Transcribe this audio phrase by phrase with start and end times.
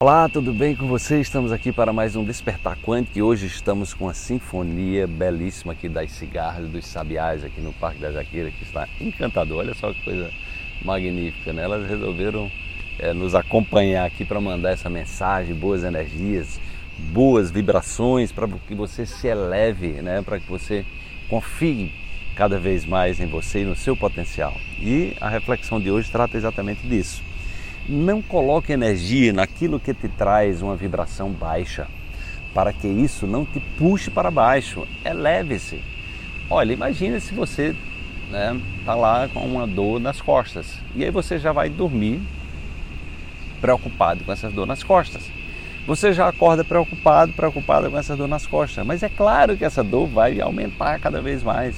[0.00, 1.20] Olá, tudo bem com você?
[1.20, 5.88] Estamos aqui para mais um Despertar Quântico e hoje estamos com a sinfonia belíssima aqui
[5.88, 9.58] das cigarras, dos sabiás aqui no Parque da Jaqueira, que está encantador.
[9.58, 10.30] Olha só que coisa
[10.84, 11.64] magnífica, né?
[11.64, 12.48] Elas resolveram
[12.96, 16.60] é, nos acompanhar aqui para mandar essa mensagem, boas energias,
[16.96, 20.22] boas vibrações, para que você se eleve, né?
[20.22, 20.86] Para que você
[21.28, 21.92] confie
[22.36, 24.54] cada vez mais em você e no seu potencial.
[24.78, 27.20] E a reflexão de hoje trata exatamente disso
[27.88, 31.86] não coloque energia naquilo que te traz uma vibração baixa,
[32.52, 34.86] para que isso não te puxe para baixo.
[35.04, 35.82] Eleve-se.
[36.50, 37.74] Olha, imagine se você
[38.30, 42.20] né, tá lá com uma dor nas costas e aí você já vai dormir
[43.60, 45.22] preocupado com essa dor nas costas.
[45.86, 48.84] Você já acorda preocupado, preocupado com essa dor nas costas.
[48.86, 51.76] Mas é claro que essa dor vai aumentar cada vez mais.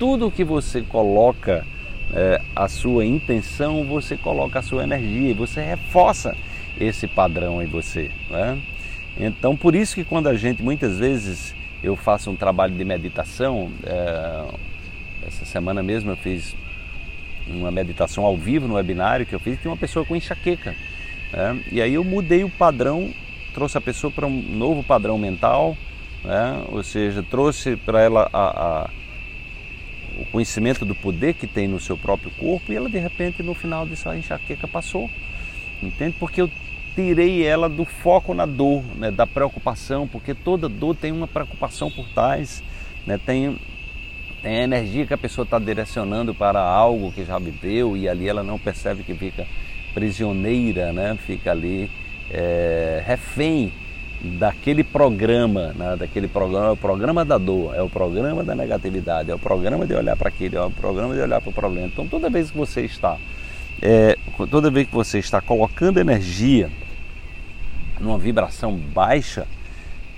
[0.00, 1.64] Tudo que você coloca
[2.12, 6.36] é, a sua intenção, você coloca a sua energia e você reforça
[6.78, 8.10] esse padrão em você.
[8.30, 8.58] Né?
[9.18, 13.70] Então, por isso que quando a gente, muitas vezes, eu faço um trabalho de meditação,
[13.84, 14.44] é,
[15.26, 16.54] essa semana mesmo eu fiz
[17.48, 20.74] uma meditação ao vivo no webinário que eu fiz, tinha uma pessoa com enxaqueca.
[21.32, 21.62] Né?
[21.72, 23.12] E aí eu mudei o padrão,
[23.54, 25.76] trouxe a pessoa para um novo padrão mental,
[26.24, 26.62] né?
[26.68, 28.90] ou seja, trouxe para ela a, a
[30.18, 33.54] o conhecimento do poder que tem no seu próprio corpo e ela de repente no
[33.54, 35.10] final dessa enxaqueca passou.
[35.82, 36.16] Entende?
[36.18, 36.50] Porque eu
[36.94, 41.90] tirei ela do foco na dor, né, da preocupação, porque toda dor tem uma preocupação
[41.90, 42.62] por trás,
[43.06, 43.58] né, tem,
[44.42, 48.26] tem a energia que a pessoa está direcionando para algo que já viveu e ali
[48.26, 49.46] ela não percebe que fica
[49.92, 51.90] prisioneira, né, fica ali
[52.30, 53.70] é, refém
[54.26, 59.30] daquele programa, né, daquele programa, é o programa da dor, é o programa da negatividade,
[59.30, 61.86] é o programa de olhar para aquilo, é o programa de olhar para o problema.
[61.86, 63.16] Então toda vez que você está,
[63.80, 64.16] é,
[64.50, 66.70] toda vez que você está colocando energia
[68.00, 69.46] numa vibração baixa,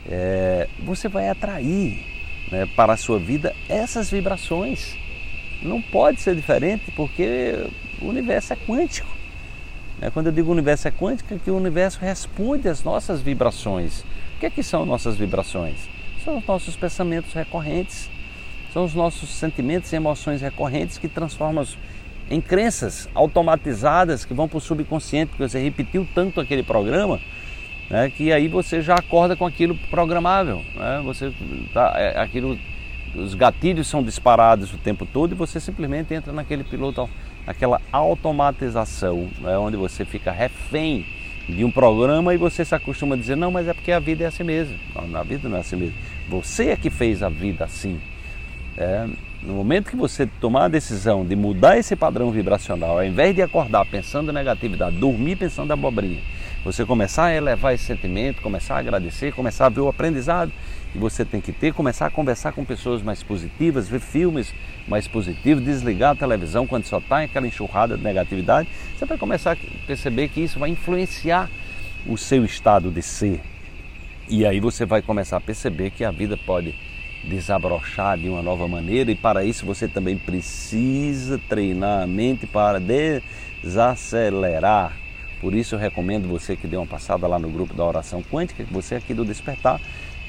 [0.08, 2.04] é, você vai atrair
[2.50, 4.96] né, para a sua vida essas vibrações.
[5.62, 7.66] Não pode ser diferente porque
[8.00, 9.17] o universo é quântico.
[10.00, 10.10] Né?
[10.10, 14.00] Quando eu digo universo é quântico, é que o universo responde às nossas vibrações.
[14.36, 15.88] O que, é que são nossas vibrações?
[16.24, 18.10] São os nossos pensamentos recorrentes,
[18.72, 21.66] são os nossos sentimentos e emoções recorrentes que transformam
[22.30, 27.18] em crenças automatizadas que vão para o subconsciente, porque você repetiu tanto aquele programa,
[27.88, 30.62] né, que aí você já acorda com aquilo programável.
[30.74, 31.00] Né?
[31.04, 31.32] Você
[31.72, 32.58] tá, é, aquilo,
[33.14, 37.08] os gatilhos são disparados o tempo todo e você simplesmente entra naquele piloto
[37.46, 41.06] aquela automatização, né, onde você fica refém
[41.48, 44.24] de um programa e você se acostuma a dizer, não, mas é porque a vida
[44.24, 44.76] é assim mesmo.
[44.94, 45.94] Não, a vida não é assim mesmo.
[46.28, 47.98] Você é que fez a vida assim.
[48.76, 49.06] É,
[49.42, 53.40] no momento que você tomar a decisão de mudar esse padrão vibracional, ao invés de
[53.40, 56.20] acordar pensando em negatividade, dormir pensando em abobrinha,
[56.64, 60.52] você começar a elevar esse sentimento, começar a agradecer, começar a ver o aprendizado
[60.92, 64.54] que você tem que ter, começar a conversar com pessoas mais positivas, ver filmes
[64.86, 69.52] mais positivos, desligar a televisão quando só está aquela enxurrada de negatividade, você vai começar
[69.52, 71.48] a perceber que isso vai influenciar
[72.06, 73.40] o seu estado de ser.
[74.28, 76.74] E aí você vai começar a perceber que a vida pode
[77.24, 82.80] desabrochar de uma nova maneira e para isso você também precisa treinar a mente para
[83.62, 85.07] desacelerar.
[85.40, 88.64] Por isso eu recomendo você que dê uma passada lá no grupo da oração quântica,
[88.64, 89.80] que você aqui do Despertar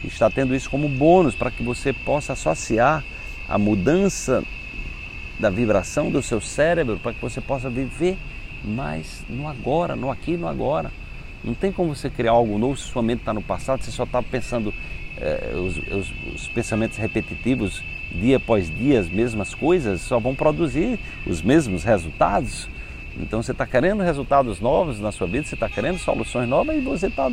[0.03, 3.03] está tendo isso como bônus para que você possa associar
[3.47, 4.43] a mudança
[5.39, 8.17] da vibração do seu cérebro para que você possa viver
[8.63, 10.91] mais no agora, no aqui no agora.
[11.43, 14.03] Não tem como você criar algo novo se sua mente está no passado, você só
[14.03, 14.73] está pensando
[15.17, 17.81] eh, os, os, os, pensamentos repetitivos
[18.11, 22.67] dia após dia, as mesmas coisas, só vão produzir os mesmos resultados.
[23.19, 26.79] Então você está querendo resultados novos na sua vida, você está querendo soluções novas e
[26.79, 27.29] você está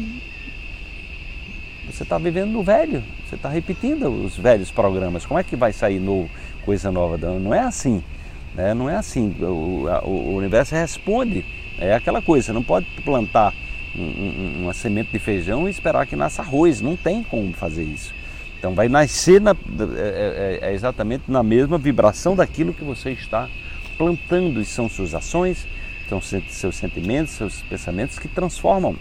[1.88, 5.24] você está vivendo no velho, você está repetindo os velhos programas.
[5.24, 6.28] Como é que vai sair novo,
[6.64, 7.16] coisa nova?
[7.16, 8.02] Não é assim.
[8.54, 8.74] Né?
[8.74, 9.36] Não é assim.
[9.40, 11.44] O, o, universo responde.
[11.78, 13.54] É aquela coisa, não pode plantar
[13.94, 16.80] um, um, uma semente de feijão e esperar que nasça arroz.
[16.80, 18.12] Não tem como fazer isso.
[18.58, 23.48] Então vai nascer na, é, é, é exatamente na mesma vibração daquilo que você está
[23.96, 24.60] plantando.
[24.60, 25.66] E são suas ações,
[26.08, 28.96] são seus sentimentos, seus pensamentos que transformam,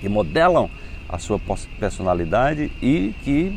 [0.00, 0.68] que modelam
[1.08, 1.40] a sua
[1.78, 3.56] personalidade e que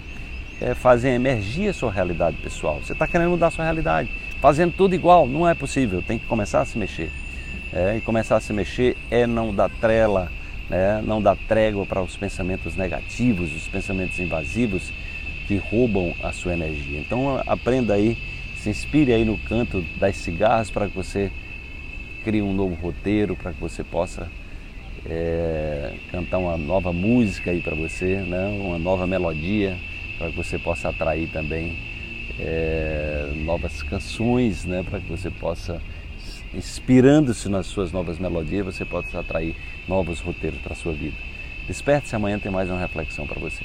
[0.62, 2.80] é, fazem emergir a sua realidade pessoal.
[2.84, 6.26] Você está querendo mudar a sua realidade, fazendo tudo igual, não é possível, tem que
[6.26, 7.12] começar a se mexer.
[7.72, 10.32] É, e começar a se mexer é não dar trela,
[10.70, 14.92] né, não dar trégua para os pensamentos negativos, os pensamentos invasivos
[15.48, 17.00] que roubam a sua energia.
[17.00, 18.18] Então aprenda aí,
[18.58, 21.32] se inspire aí no canto das cigarras para que você
[22.24, 24.30] crie um novo roteiro, para que você possa
[25.06, 28.48] é, cantar uma nova música aí para você, né?
[28.62, 29.78] uma nova melodia
[30.18, 31.78] para que você possa atrair também
[32.38, 34.84] é, novas canções, né?
[34.88, 35.82] para que você possa,
[36.54, 39.56] inspirando-se nas suas novas melodias, você possa atrair
[39.88, 41.18] novos roteiros para a sua vida.
[41.68, 43.64] Desperte-se, amanhã tem mais uma reflexão para você.